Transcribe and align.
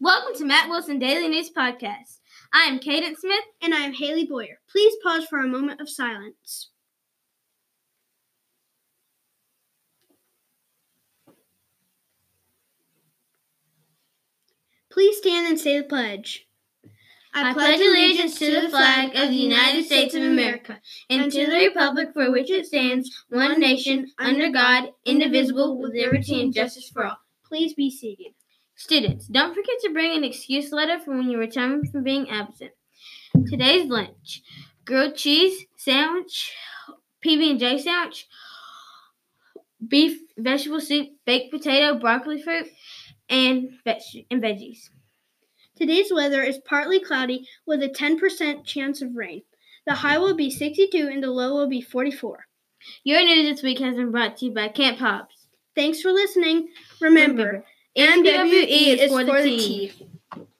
Welcome 0.00 0.34
to 0.38 0.44
Matt 0.44 0.68
Wilson 0.68 0.98
Daily 0.98 1.28
News 1.28 1.50
Podcast. 1.56 2.18
I 2.52 2.64
am 2.64 2.80
Cadence 2.80 3.20
Smith. 3.20 3.44
And 3.62 3.72
I 3.72 3.78
am 3.80 3.92
Haley 3.92 4.26
Boyer. 4.26 4.58
Please 4.68 4.92
pause 5.04 5.24
for 5.24 5.38
a 5.38 5.46
moment 5.46 5.80
of 5.80 5.88
silence. 5.88 6.70
Please 14.90 15.18
stand 15.18 15.46
and 15.46 15.60
say 15.60 15.78
the 15.78 15.84
pledge. 15.84 16.48
I 17.32 17.52
pledge 17.52 17.80
allegiance 17.80 18.36
to 18.40 18.60
the 18.60 18.68
flag 18.68 19.14
of 19.14 19.28
the 19.28 19.36
United 19.36 19.84
States 19.86 20.14
of 20.14 20.22
America 20.22 20.80
and 21.08 21.30
to 21.30 21.46
the 21.46 21.66
republic 21.68 22.08
for 22.12 22.32
which 22.32 22.50
it 22.50 22.66
stands, 22.66 23.24
one 23.28 23.60
nation, 23.60 24.10
under 24.18 24.50
God, 24.50 24.90
indivisible, 25.04 25.78
with 25.80 25.94
liberty 25.94 26.40
and 26.40 26.52
justice 26.52 26.90
for 26.90 27.06
all. 27.06 27.18
Please 27.44 27.74
be 27.74 27.90
seated. 27.90 28.34
Students, 28.76 29.26
don't 29.28 29.54
forget 29.54 29.76
to 29.82 29.92
bring 29.92 30.16
an 30.16 30.24
excuse 30.24 30.72
letter 30.72 30.98
for 30.98 31.16
when 31.16 31.30
you 31.30 31.38
return 31.38 31.86
from 31.86 32.02
being 32.02 32.28
absent. 32.28 32.72
Today's 33.48 33.88
lunch: 33.88 34.42
grilled 34.84 35.16
cheese 35.16 35.64
sandwich, 35.76 36.52
PB 37.24 37.50
and 37.50 37.60
J 37.60 37.78
sandwich, 37.78 38.26
beef 39.86 40.20
vegetable 40.36 40.80
soup, 40.80 41.08
baked 41.24 41.52
potato, 41.52 41.98
broccoli 41.98 42.42
fruit, 42.42 42.66
and 43.28 43.70
veg- 43.84 44.26
and 44.30 44.42
veggies. 44.42 44.90
Today's 45.76 46.12
weather 46.12 46.42
is 46.42 46.58
partly 46.58 47.00
cloudy 47.00 47.48
with 47.66 47.82
a 47.82 47.88
10% 47.88 48.64
chance 48.64 49.02
of 49.02 49.16
rain. 49.16 49.42
The 49.86 49.94
high 49.94 50.18
will 50.18 50.34
be 50.34 50.50
62 50.50 51.08
and 51.12 51.22
the 51.22 51.30
low 51.30 51.54
will 51.54 51.68
be 51.68 51.80
44. 51.80 52.46
Your 53.02 53.22
news 53.24 53.56
this 53.56 53.62
week 53.62 53.80
has 53.80 53.96
been 53.96 54.12
brought 54.12 54.36
to 54.38 54.46
you 54.46 54.52
by 54.52 54.68
Camp 54.68 54.98
Hobbs. 54.98 55.48
Thanks 55.74 56.00
for 56.00 56.12
listening. 56.12 56.68
Remember, 57.00 57.42
Remember, 57.42 57.64
MWE 57.96 58.98
is 58.98 59.10
for 59.10 59.24
the 59.24 59.42
T. 59.44 59.92